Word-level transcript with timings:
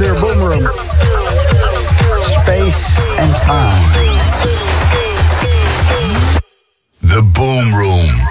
uur 0.00 0.14
Boomroom. 0.20 0.68
Space 2.20 3.00
and 3.18 3.34
Time. 3.40 3.92
The 7.02 7.22
Boom 7.22 8.25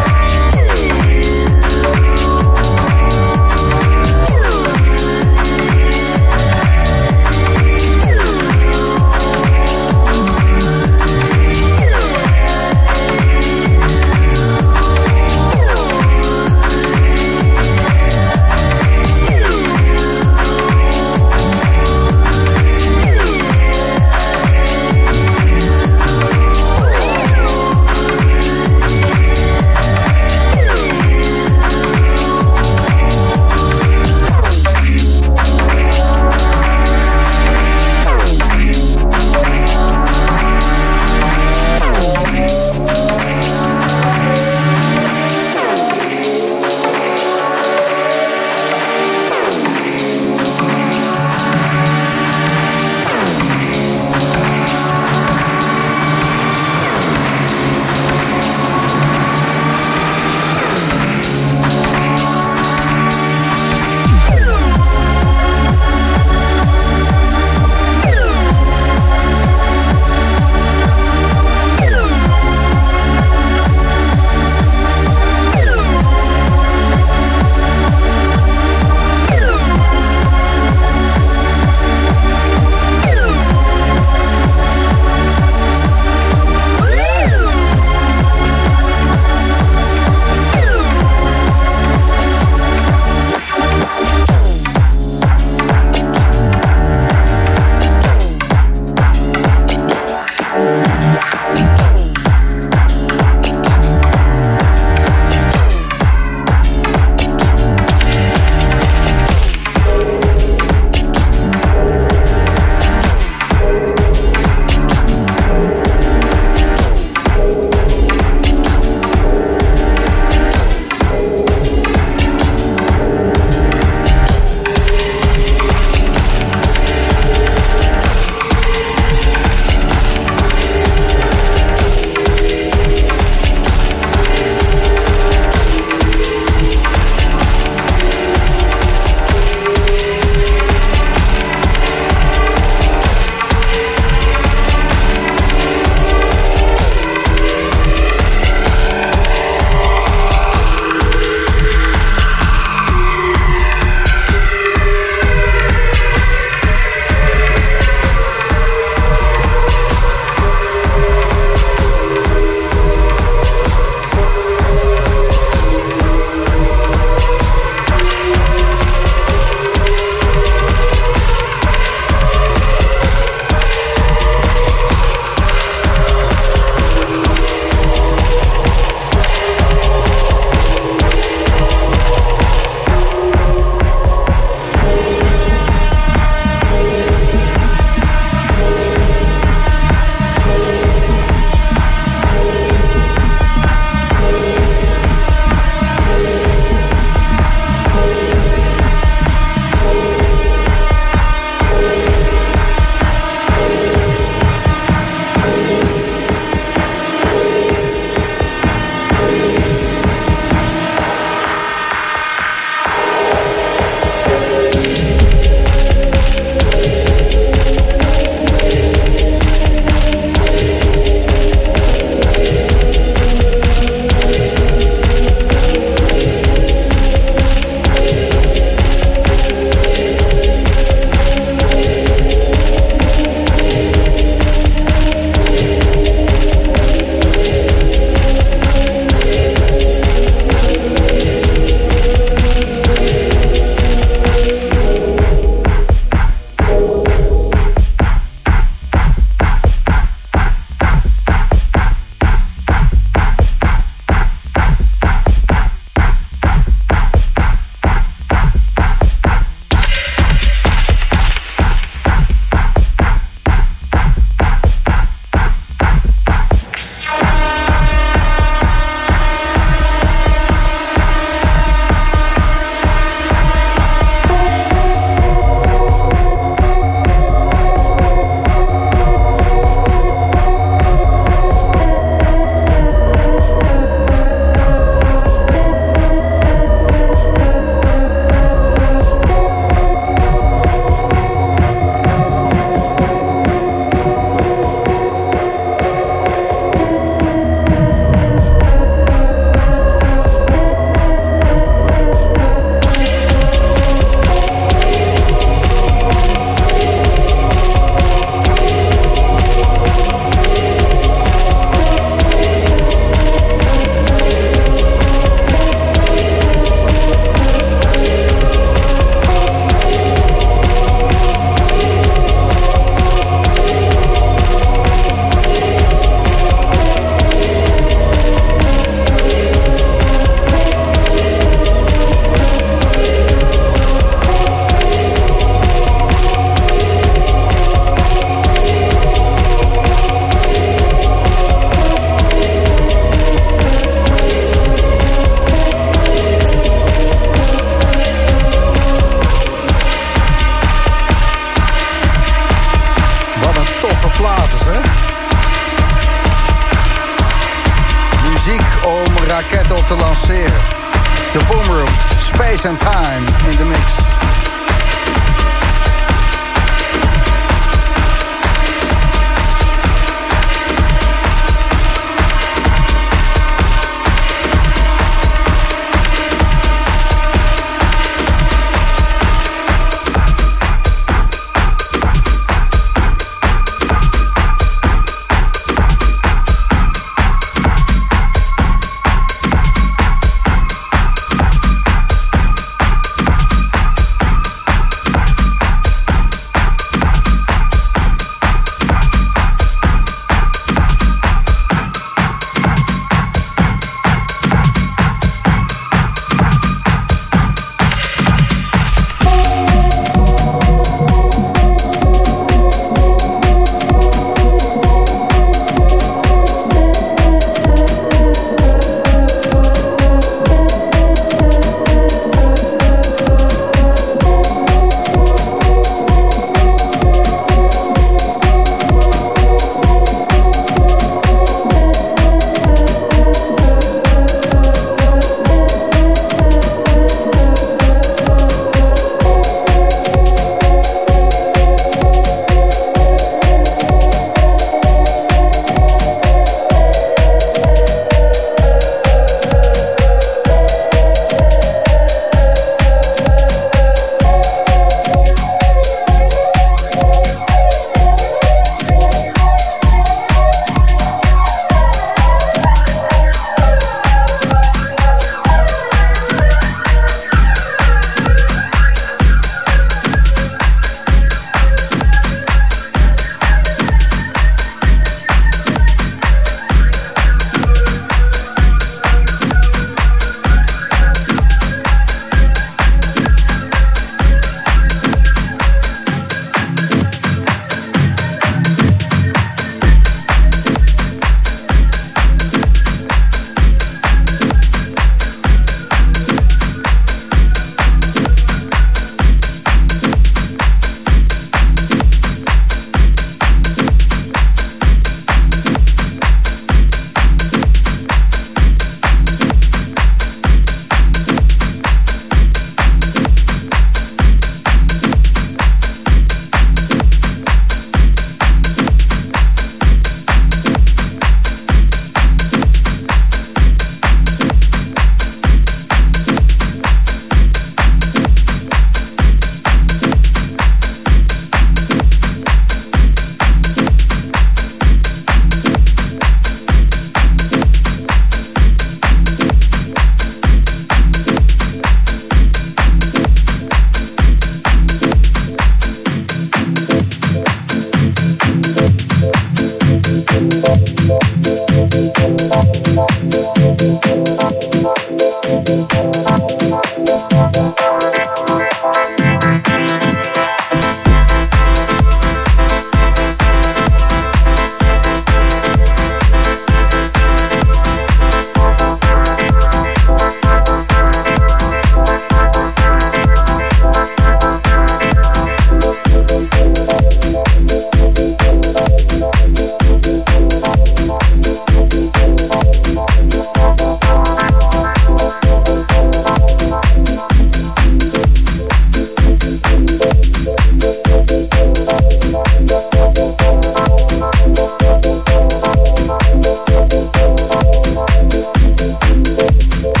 more. 599.81 600.00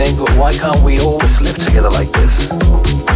Well, 0.00 0.38
why 0.38 0.56
can't 0.56 0.82
we 0.82 0.98
always 0.98 1.40
live 1.42 1.58
together 1.58 1.90
like 1.90 2.10
this? 2.12 3.09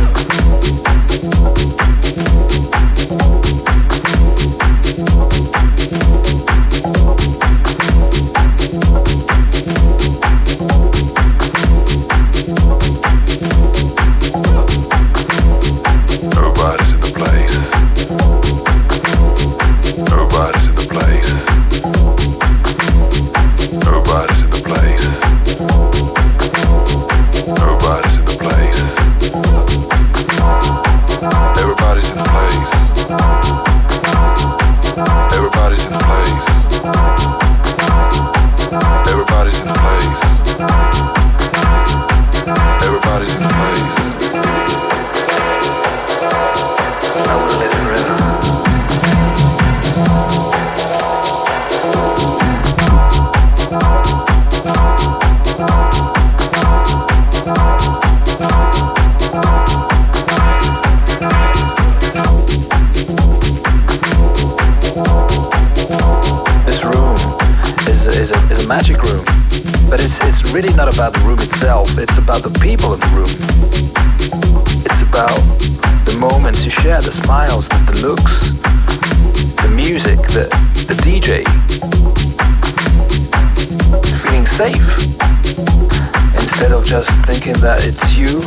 Thinking 87.44 87.62
that 87.62 87.84
it's 87.84 88.16
you 88.16 88.40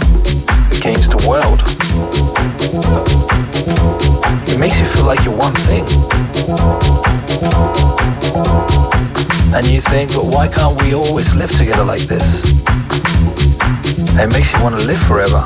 against 0.74 1.14
the 1.14 1.22
world. 1.30 1.62
It 4.50 4.58
makes 4.58 4.80
you 4.80 4.88
feel 4.90 5.06
like 5.06 5.22
you're 5.22 5.38
one 5.38 5.54
thing. 5.70 5.86
And 9.54 9.70
you 9.70 9.82
think, 9.82 10.16
but 10.16 10.34
why 10.34 10.48
can't 10.48 10.82
we 10.82 10.96
always 10.96 11.36
live 11.36 11.52
together 11.52 11.84
like 11.84 12.10
this? 12.10 12.42
It 14.18 14.34
makes 14.34 14.52
you 14.54 14.64
want 14.64 14.80
to 14.80 14.84
live 14.84 15.02
forever. 15.06 15.46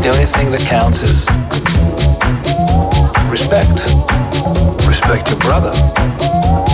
The 0.00 0.08
only 0.08 0.24
thing 0.24 0.50
that 0.52 0.64
counts 0.64 1.02
is 1.04 1.28
respect. 3.28 3.84
Respect 4.88 5.28
your 5.28 5.38
brother. 5.40 6.67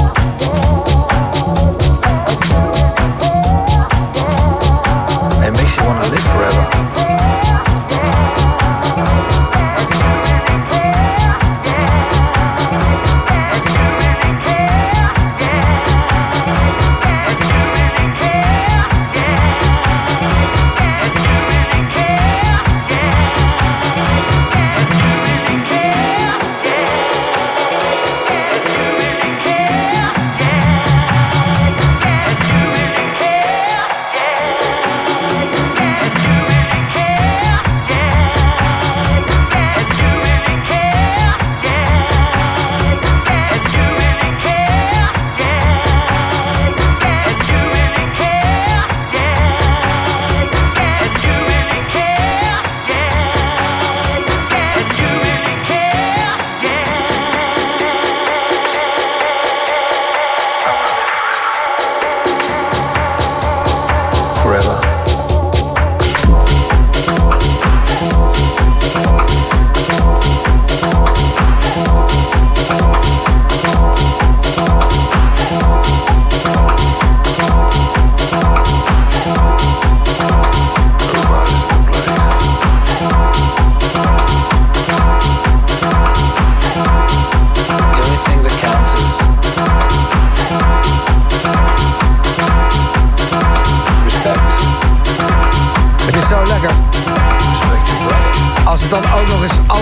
Bye. 7.74 8.03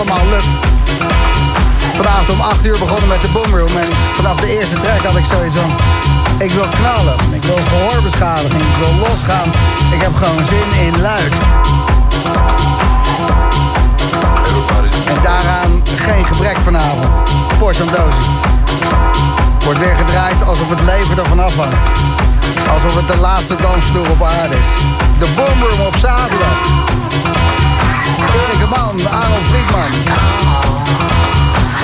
Allemaal 0.09 0.29
lukt. 0.29 0.53
Vanavond 1.95 2.29
om 2.29 2.41
8 2.41 2.65
uur 2.65 2.77
begonnen 2.77 3.07
met 3.07 3.21
de 3.21 3.27
Boomroom. 3.27 3.77
En 3.77 3.87
vanaf 4.15 4.39
de 4.39 4.57
eerste 4.57 4.77
track 4.77 5.05
had 5.05 5.17
ik 5.17 5.25
zoiets 5.25 5.55
van... 5.55 5.71
Ik 6.37 6.51
wil 6.51 6.67
knallen. 6.79 7.15
Ik 7.31 7.43
wil 7.43 7.59
gehoorbeschadiging. 7.67 8.61
Ik 8.61 8.77
wil 8.79 8.93
losgaan. 9.07 9.49
Ik 9.95 10.01
heb 10.01 10.15
gewoon 10.15 10.45
zin 10.45 10.69
in 10.85 11.01
luid. 11.01 11.33
En 15.05 15.19
daaraan 15.23 15.71
geen 15.95 16.25
gebrek 16.25 16.57
vanavond. 16.63 17.07
Porsche 17.57 17.85
Dozy. 17.85 18.25
Wordt 19.63 19.79
weer 19.79 19.95
gedraaid 19.95 20.45
alsof 20.45 20.69
het 20.69 20.81
leven 20.81 21.17
ervan 21.17 21.39
afhangt. 21.39 21.83
Alsof 22.73 22.95
het 22.95 23.07
de 23.07 23.17
laatste 23.17 23.55
dansvloer 23.55 24.09
op 24.09 24.23
aarde 24.23 24.55
is. 24.55 24.69
De 25.19 25.27
Boomroom 25.35 25.79
op 25.79 25.95
zaterdag. 25.97 26.57
Erik 28.31 28.69
Man, 28.69 28.99
Aaron 29.21 29.45
Friedman. 29.45 29.91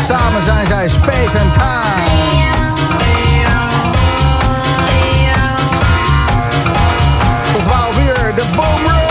Samen 0.08 0.42
zijn 0.44 0.68
zij 0.68 0.90
Space 0.90 1.40
and 1.40 1.54
Time. 1.54 2.48
Tot 7.54 7.64
12 7.64 7.98
uur, 8.00 8.36
de 8.36 8.44
Boomroom. 8.56 9.09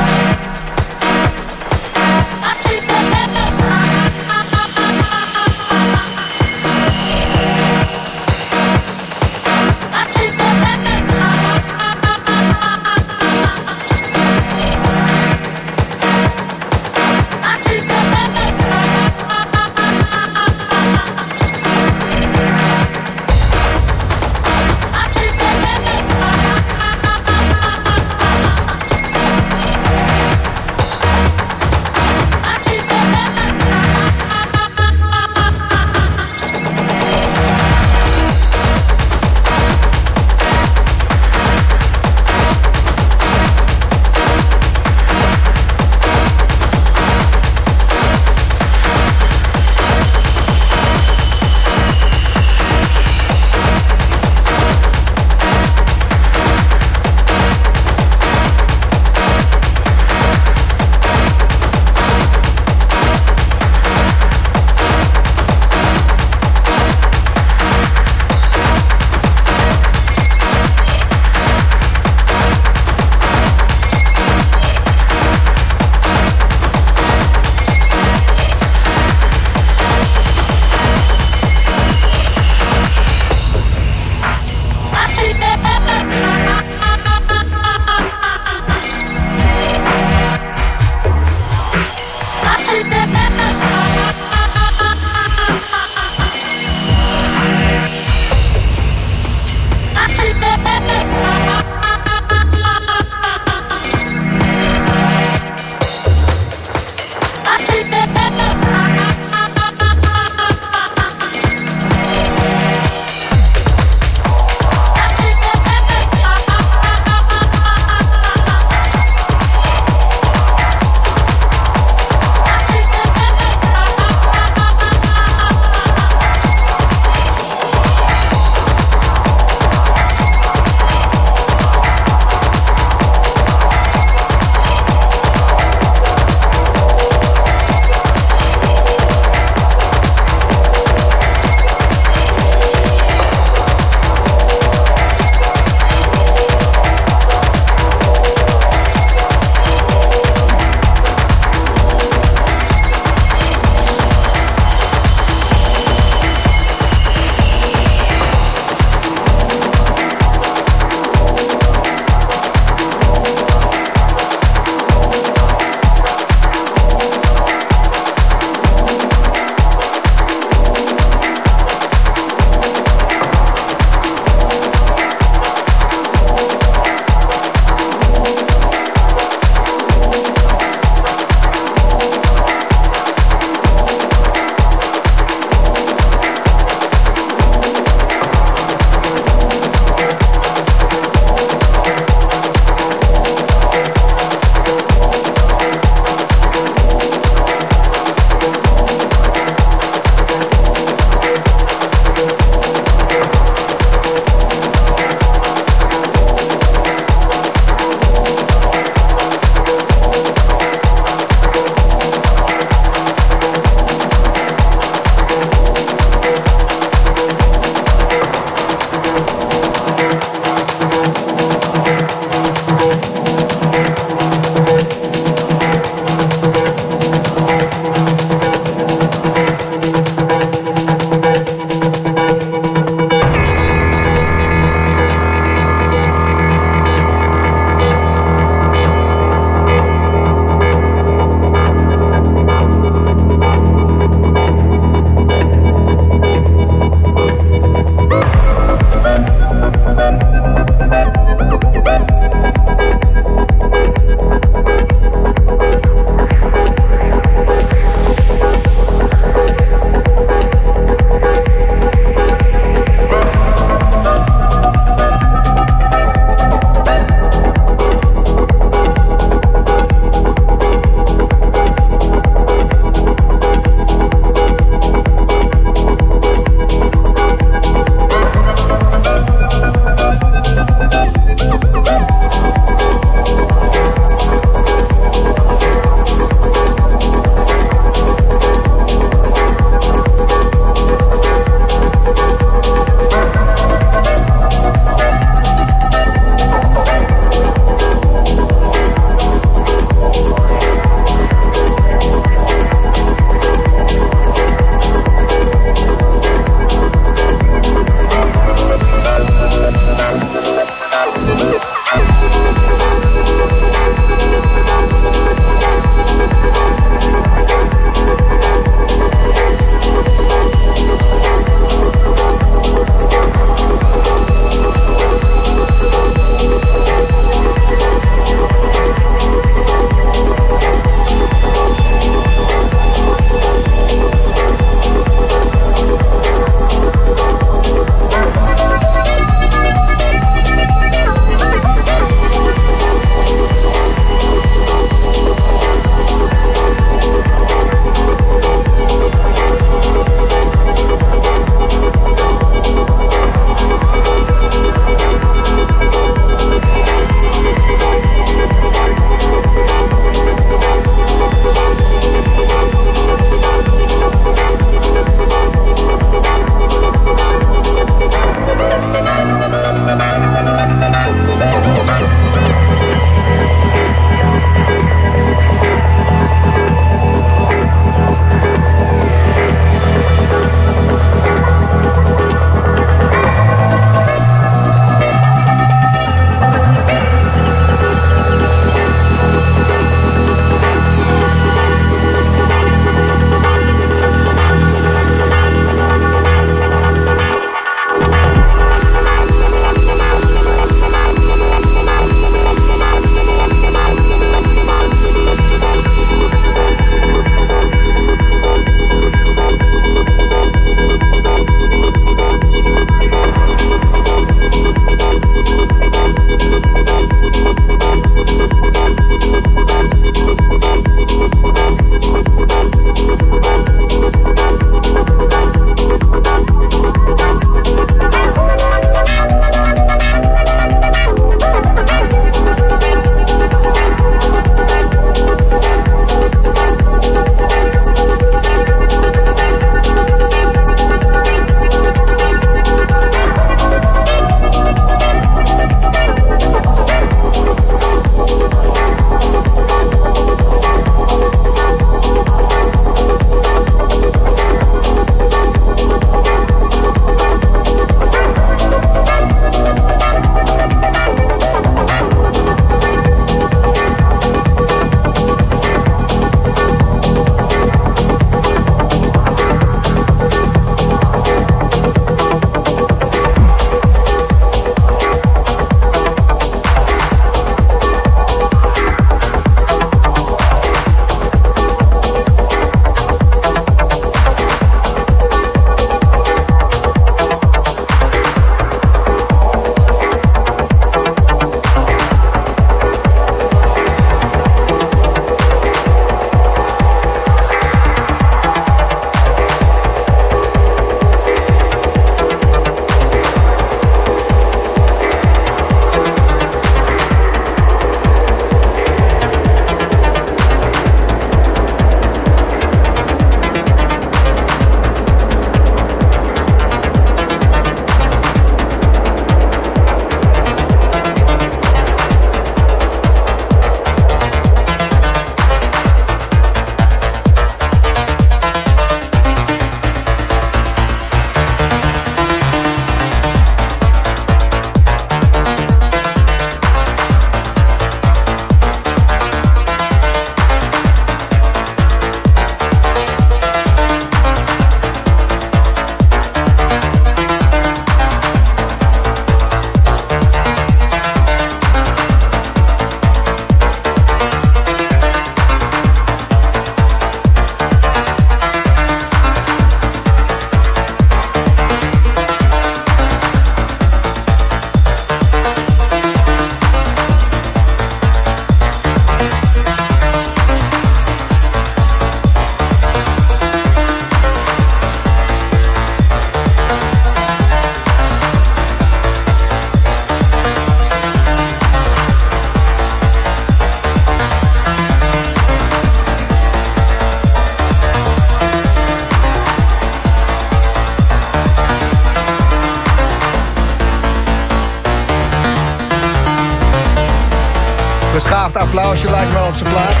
Applausje 598.66 599.10
lijkt 599.10 599.28
me 599.28 599.34
wel 599.34 599.46
op 599.46 599.56
zijn 599.56 599.70
plaats. 599.70 600.00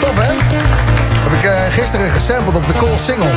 Top, 0.00 0.16
hè? 0.16 0.32
Heb 1.22 1.32
ik 1.32 1.44
eh, 1.44 1.80
gisteren 1.80 2.10
gesampled 2.10 2.56
op 2.56 2.66
de 2.66 2.72
Cool 2.72 2.98
Single. 2.98 3.30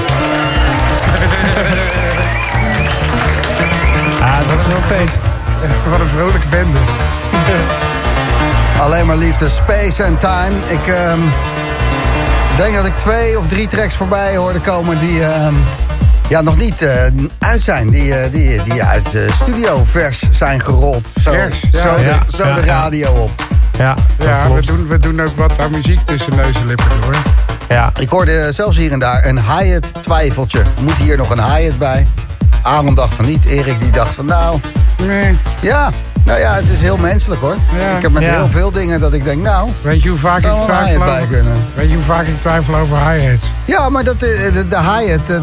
Ah, 4.22 4.38
het 4.38 4.52
was 4.54 4.68
wel 4.68 4.76
een 4.76 4.84
feest. 4.84 5.20
Wat 5.92 6.00
een 6.00 6.08
vrolijke 6.08 6.48
bende. 6.48 6.78
Alleen 8.80 9.06
maar 9.06 9.18
liefde, 9.18 9.50
space 9.50 10.06
and 10.06 10.20
time. 10.20 10.56
Ik 10.68 10.88
ehm, 10.88 11.20
denk 12.58 12.76
dat 12.76 12.86
ik 12.86 12.98
twee 12.98 13.40
of 13.40 13.48
drie 13.48 13.68
tracks 13.68 13.96
voorbij 13.96 14.36
hoorde 14.36 14.60
komen 14.60 15.00
die 15.00 15.24
ehm, 15.24 15.54
ja, 16.30 16.42
nog 16.42 16.58
niet 16.58 16.82
eh, 16.82 16.92
uit 17.40 17.62
zijn. 17.62 17.90
Die, 17.90 18.14
eh, 18.16 18.32
die, 18.32 18.64
die 18.64 18.84
uit 18.84 19.12
de 19.12 19.28
studio 19.34 19.84
vers 19.84 20.24
zijn 20.32 20.62
gerold. 20.62 21.08
Zo, 21.22 21.32
Vers, 21.32 21.64
ja. 21.72 21.82
zo, 21.82 21.96
de, 21.96 22.04
Ja, 22.04 22.20
zo 22.28 22.48
ja, 22.48 22.54
de 22.54 22.62
radio 22.62 23.12
op. 23.12 23.32
Ja, 23.78 23.96
Ja, 24.20 24.52
we 24.54 24.66
doen, 24.66 24.88
we 24.88 24.98
doen 24.98 25.22
ook 25.22 25.36
wat 25.36 25.60
aan 25.60 25.72
muziek 25.72 26.00
tussen 26.06 26.36
neus 26.36 26.56
en 26.56 26.66
lippen 26.68 26.86
door. 27.02 27.16
Ja. 27.70 27.92
Ik 28.00 28.10
hoorde 28.10 28.52
zelfs 28.52 28.78
hier 28.78 28.92
en 28.92 29.00
daar 29.00 29.26
een 29.26 29.40
hi-hat 29.40 29.92
twijfeltje. 30.02 30.62
Moet 30.82 30.96
hier 30.96 31.18
nog 31.18 31.30
een 31.30 31.44
hi-hat 31.44 31.78
bij? 31.78 32.08
Aaron 32.62 32.96
dacht 32.96 33.14
van 33.14 33.26
niet. 33.26 33.46
Erik 33.46 33.80
die 33.80 33.92
dacht 33.92 34.16
van 34.16 34.26
nou, 34.26 34.60
Nee, 35.06 35.38
ja. 35.62 35.90
Nou 36.24 36.40
ja, 36.40 36.56
het 36.56 36.70
is 36.70 36.82
heel 36.82 36.98
menselijk 36.98 37.42
hoor. 37.42 37.56
Ja. 37.80 37.96
Ik 37.96 38.02
heb 38.02 38.12
met 38.12 38.24
Ja. 38.24 38.36
heel 38.36 38.48
veel 38.50 38.72
dingen 38.72 39.00
dat 39.00 39.14
ik 39.14 39.24
denk 39.26 39.42
nou, 39.42 39.70
weet 39.82 40.02
je 40.04 40.10
hoe 40.10 40.18
vaak 40.18 40.44
ik 40.44 40.64
twijfel 40.64 41.04
over... 41.04 41.28
kunnen. 41.28 41.54
Weet 41.74 41.90
je 41.90 41.96
hoe 41.96 42.04
vaak 42.04 42.28
ik 42.28 42.42
twijfel 42.42 42.76
over 42.76 42.98
hi-hats? 43.10 43.46
ja, 43.66 43.90
maar 43.90 44.04
dat, 44.04 44.16
eh, 44.16 44.54
de, 44.54 44.68
de 44.68 44.78
hi-hat 44.78 45.42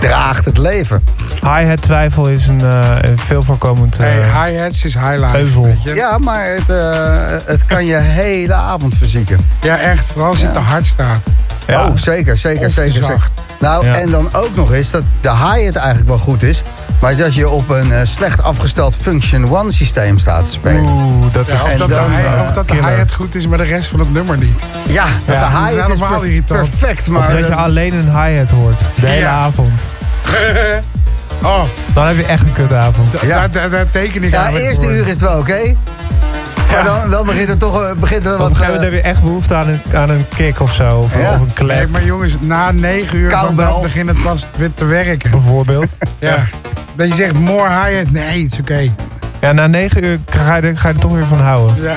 draagt 0.00 0.44
het 0.44 0.58
leven. 0.58 1.04
Hi-hat 1.42 1.82
twijfel 1.82 2.28
is 2.28 2.46
een, 2.46 2.60
eh, 2.60 2.96
een 3.00 3.18
veel 3.18 3.42
voorkomend... 3.42 3.98
eh, 3.98 4.06
Hey, 4.06 4.50
hi-hats 4.52 4.84
is 4.84 4.94
highlight. 4.94 5.32
Heuvel. 5.32 5.62
Weet 5.64 5.82
je? 5.82 5.94
Ja, 5.94 6.18
maar 6.18 6.46
het, 6.46 6.70
eh, 6.70 7.46
het 7.46 7.66
kan 7.66 7.84
je 7.84 7.96
hele 7.96 8.54
avond 8.54 8.94
verzieken. 8.94 9.38
ja, 9.60 9.78
echt. 9.78 10.06
Vooral 10.06 10.30
als 10.30 10.42
het 10.42 10.52
te 10.52 10.58
hard 10.58 10.86
staat. 10.86 11.18
ja. 11.66 11.84
Oh, 11.86 11.96
zeker, 11.96 12.36
zeker, 12.38 12.70
zeker. 12.70 13.28
Nou, 13.60 13.84
Ja. 13.84 13.94
en 13.94 14.10
dan 14.10 14.28
ook 14.34 14.54
nog 14.56 14.72
eens 14.72 14.90
dat 14.90 15.02
de 15.20 15.28
hi-hat 15.30 15.74
eigenlijk 15.76 16.08
wel 16.08 16.18
goed 16.18 16.42
is. 16.42 16.62
Maar 17.00 17.16
dat 17.16 17.34
je 17.34 17.48
op 17.48 17.68
een 17.68 17.92
eh, 17.92 18.00
slecht 18.02 18.42
afgesteld 18.42 18.96
Function 19.02 19.50
One 19.54 19.72
systeem 19.72 20.18
staat 20.18 20.44
te 20.44 20.50
spelen. 20.52 20.82
Oeh, 20.88 21.24
dat 21.32 21.46
Ja, 21.46 21.54
is... 21.54 21.62
of, 21.62 21.68
En 21.68 21.78
dat 21.78 21.88
de 21.88 21.94
dan, 21.94 22.10
hi- 22.10 22.16
eh, 22.34 22.40
of 22.48 22.50
dat 22.52 22.68
de 22.68 22.74
hi-hat 22.74 23.12
goed 23.12 23.34
is, 23.34 23.46
maar 23.46 23.58
de 23.58 23.64
rest 23.64 23.88
van 23.88 23.98
het 23.98 24.12
nummer 24.12 24.38
niet. 24.38 24.60
Ja, 24.86 25.04
dat 25.04 25.36
Ja, 25.36 25.48
de 25.48 25.52
dat 25.54 25.62
is 25.68 25.74
hi-hat 25.74 25.92
is 25.92 25.98
per- 25.98 26.24
irritant. 26.26 26.70
perfect. 26.70 27.00
Of 27.00 27.06
Maar 27.14 27.26
dat 27.32 27.36
je 27.36 27.48
dat- 27.50 27.58
alleen 27.58 27.94
een 27.94 28.22
hi-hat 28.24 28.50
hoort. 28.50 28.80
De 29.00 29.06
hele 29.06 29.20
Ja. 29.20 29.30
avond. 29.30 29.80
Oh, 31.42 31.62
Dan 31.94 32.06
heb 32.06 32.16
je 32.16 32.24
echt 32.26 32.42
een 32.42 32.52
kutavond. 32.52 33.10
d- 33.10 33.20
Ja. 33.22 33.28
daar, 33.38 33.50
daar, 33.50 33.70
daar 33.70 33.90
teken 33.90 34.22
ik 34.24 34.30
ja, 34.32 34.36
eigenlijk 34.42 34.68
eerste 34.68 34.86
uur 34.86 35.02
is 35.04 35.10
het 35.10 35.20
wel 35.20 35.38
oké. 35.38 35.74
Maar 36.72 36.84
dan, 36.84 37.10
dan 37.10 37.26
begint 37.26 37.48
het 37.48 37.58
toch 37.58 37.82
eh, 37.82 37.92
begint 38.00 38.26
er 38.26 38.32
Op 38.32 38.38
wat... 38.38 38.48
een 38.48 38.56
gegeven 38.56 38.74
moment 38.74 38.92
eh, 38.92 38.96
heb 38.96 39.04
je 39.04 39.10
echt 39.10 39.22
behoefte 39.22 39.54
aan 39.54 39.68
een, 39.68 39.80
aan 39.94 40.10
een 40.10 40.26
kick 40.36 40.60
of 40.60 40.72
zo. 40.74 40.98
Of, 40.98 41.18
Ja. 41.18 41.28
of 41.34 41.40
een 41.40 41.52
klep, 41.52 41.76
Nee, 41.78 41.86
maar 41.88 42.04
jongens, 42.04 42.36
na 42.40 42.70
negen 42.70 43.18
uur 43.18 43.30
dat 43.30 43.82
begint 43.82 44.08
het 44.08 44.20
pas 44.20 44.46
weer 44.56 44.70
te 44.74 44.84
werken. 44.84 45.30
bijvoorbeeld. 45.30 45.86
Ja. 46.18 46.44
Dat 46.92 47.08
je 47.08 47.14
zegt, 47.14 47.38
more 47.38 47.68
hi-hat. 47.68 48.10
Nee, 48.10 48.42
het 48.42 48.52
is 48.52 48.58
oké. 48.58 48.92
Ja, 49.40 49.52
na 49.52 49.66
negen 49.66 50.04
uur 50.04 50.18
ga 50.30 50.56
je, 50.56 50.62
er, 50.62 50.78
ga 50.78 50.88
je 50.88 50.94
er 50.94 51.00
toch 51.00 51.12
weer 51.12 51.26
van 51.26 51.40
houden. 51.40 51.82
Ja. 51.82 51.96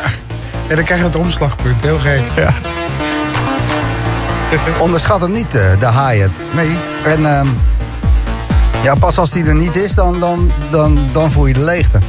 En 0.67 0.75
dan 0.75 0.85
krijg 0.85 0.99
je 0.99 1.05
het 1.05 1.15
omslagpunt. 1.15 1.81
Heel 1.81 1.99
gek. 1.99 2.21
Ja. 2.35 2.53
onderschat 4.79 5.21
hem 5.21 5.31
niet, 5.31 5.55
eh, 5.55 5.79
de 5.79 5.87
hi-hat. 5.87 6.31
Nee. 6.55 6.77
En 7.05 7.25
ehm, 7.25 7.47
ja, 8.83 8.95
pas 8.95 9.17
als 9.17 9.31
die 9.31 9.45
er 9.45 9.55
niet 9.55 9.75
is, 9.75 9.95
dan, 9.95 10.19
dan, 10.19 10.51
dan, 10.69 10.99
dan 11.11 11.31
voel 11.31 11.45
je 11.45 11.53
de 11.53 11.63
leegte. 11.63 11.99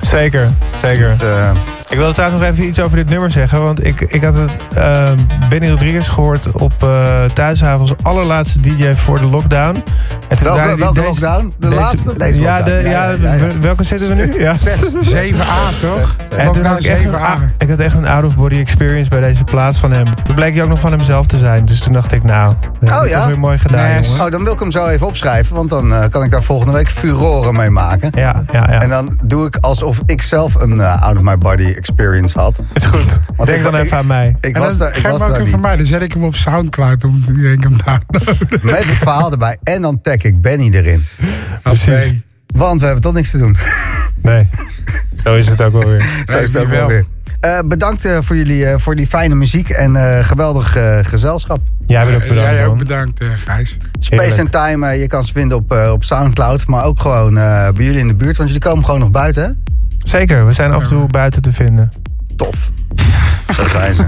Zeker, 0.00 0.50
zeker. 0.80 1.16
Eh, 1.20 1.50
Ik 1.94 2.00
wilde 2.00 2.14
trouwens 2.14 2.42
nog 2.42 2.50
even 2.50 2.66
iets 2.66 2.80
over 2.80 2.96
dit 2.96 3.08
nummer 3.08 3.30
zeggen. 3.30 3.62
Want 3.62 3.84
ik, 3.84 4.00
ik 4.00 4.22
had 4.22 4.34
het 4.34 4.50
uh, 4.76 5.10
Benny 5.48 5.70
Rodriguez 5.70 6.10
gehoord 6.10 6.50
op 6.52 6.72
uh, 6.84 7.24
Thuishaven 7.24 7.80
als 7.80 7.94
allerlaatste 8.02 8.60
DJ 8.60 8.94
voor 8.94 9.20
de 9.20 9.26
lockdown. 9.26 9.82
En 10.28 10.36
toen 10.36 10.46
welke 10.46 10.76
welke 10.76 10.94
deze, 10.94 11.06
lockdown? 11.06 11.54
De 11.58 11.68
deze, 11.68 11.80
laatste? 11.80 12.16
Deze 12.16 12.40
ja, 12.40 12.56
lockdown. 12.56 12.82
De, 12.82 12.88
ja, 12.88 13.10
ja, 13.10 13.36
ja, 13.36 13.58
welke 13.60 13.82
zitten 13.82 14.08
we 14.08 14.14
nu? 14.14 14.40
Ja. 14.40 14.56
7a 14.56 15.80
toch? 15.88 16.16
En 16.36 16.52
toen 16.52 16.64
had 16.64 16.78
ik, 16.78 16.86
echt 16.86 17.04
een, 17.04 17.14
ik 17.58 17.68
had 17.68 17.80
echt 17.80 17.94
een 17.94 18.08
out-of-body 18.08 18.56
experience 18.56 19.10
bij 19.10 19.20
deze 19.20 19.44
plaats 19.44 19.78
van 19.78 19.92
hem. 19.92 20.04
Toen 20.24 20.34
bleek 20.34 20.54
hij 20.54 20.62
ook 20.62 20.68
nog 20.68 20.80
van 20.80 20.92
hemzelf 20.92 21.26
te 21.26 21.38
zijn. 21.38 21.64
Dus 21.64 21.80
toen 21.80 21.92
dacht 21.92 22.12
ik, 22.12 22.22
nou, 22.22 22.54
dat 22.80 22.98
oh, 22.98 23.04
is 23.04 23.10
ja? 23.10 23.26
weer 23.26 23.38
mooi 23.38 23.58
gedaan, 23.58 23.88
nee. 23.88 24.10
Oh, 24.20 24.30
dan 24.30 24.44
wil 24.44 24.52
ik 24.52 24.60
hem 24.60 24.70
zo 24.70 24.86
even 24.86 25.06
opschrijven. 25.06 25.56
Want 25.56 25.68
dan 25.68 25.90
uh, 25.92 26.04
kan 26.10 26.22
ik 26.22 26.30
daar 26.30 26.42
volgende 26.42 26.72
week 26.72 26.90
furoren 26.90 27.54
mee 27.54 27.70
maken. 27.70 28.10
Ja, 28.14 28.42
ja, 28.52 28.66
ja. 28.70 28.80
En 28.80 28.88
dan 28.88 29.18
doe 29.26 29.46
ik 29.46 29.56
alsof 29.60 30.00
ik 30.06 30.22
zelf 30.22 30.54
een 30.54 30.76
uh, 30.76 31.02
out-of-my-body 31.02 31.82
experience 31.88 32.38
had. 32.38 32.60
Is 32.72 32.84
goed. 32.84 33.20
Want 33.36 33.48
Denk 33.48 33.58
ik, 33.58 33.64
dan 33.70 33.74
ik, 33.74 33.84
even 33.84 33.96
aan 33.96 34.06
mij. 34.06 34.36
en 34.40 34.48
Ik 34.48 34.56
was 34.56 34.78
daar, 34.78 34.96
ik 34.96 35.06
was 35.06 35.20
daar 35.20 35.42
niet. 35.42 35.60
mij. 35.60 35.76
Dan 35.76 35.86
zet 35.86 36.02
ik 36.02 36.12
hem 36.12 36.24
op 36.24 36.34
Soundcloud 36.34 37.04
om 37.04 37.24
iedereen 37.28 37.62
hem 37.62 37.76
downloaden. 37.84 38.60
Met 38.62 38.84
het 38.84 38.96
verhaal 38.98 39.30
erbij. 39.30 39.56
En 39.62 39.82
dan 39.82 40.00
tag 40.00 40.16
ik 40.16 40.40
Benny 40.40 40.70
erin. 40.72 41.04
Precies. 41.62 42.14
Want 42.46 42.78
we 42.80 42.84
hebben 42.84 43.02
toch 43.02 43.12
niks 43.12 43.30
te 43.30 43.38
doen. 43.38 43.56
Nee. 44.22 44.48
Zo 45.24 45.34
is 45.34 45.48
het 45.48 45.62
ook 45.62 45.72
wel 45.72 45.90
weer. 45.90 46.06
Zo 46.24 46.36
is 46.36 46.52
het 46.52 46.62
ook 46.62 46.68
wel 46.68 46.86
weer. 46.86 47.04
Uh, 47.44 47.58
bedankt 47.64 48.06
uh, 48.06 48.18
voor 48.20 48.36
jullie 48.36 48.60
uh, 48.62 48.74
voor 48.76 48.94
die 48.94 49.06
fijne 49.06 49.34
muziek 49.34 49.68
en 49.68 49.94
uh, 49.94 50.18
geweldig 50.24 50.76
gezelschap. 51.02 51.60
Jij 51.86 52.04
bent 52.04 52.22
ook 52.22 52.28
bedankt. 52.28 52.50
Jij 52.50 52.66
ook 52.66 52.78
bedankt, 52.78 53.20
Gijs. 53.44 53.76
Space 54.00 54.40
and 54.40 54.52
Time, 54.52 54.86
je 54.86 55.06
kan 55.06 55.24
ze 55.24 55.32
vinden 55.32 55.58
op, 55.58 55.72
op 55.92 56.04
Soundcloud, 56.04 56.66
maar 56.66 56.84
ook 56.84 57.00
gewoon 57.00 57.34
bij 57.34 57.72
jullie 57.76 58.00
in 58.00 58.08
de 58.08 58.14
buurt, 58.14 58.36
want 58.36 58.48
jullie 58.48 58.64
komen 58.64 58.84
gewoon 58.84 59.00
nog 59.00 59.10
buiten, 59.10 59.42
hè? 59.42 59.48
Zeker, 60.04 60.46
we 60.46 60.52
zijn 60.52 60.72
af 60.72 60.82
en 60.82 60.88
toe 60.88 61.06
buiten 61.06 61.42
te 61.42 61.52
vinden. 61.52 61.92
Tof. 62.36 62.70
Zo 63.56 63.68
zijn 63.68 63.94
ze. 63.94 64.04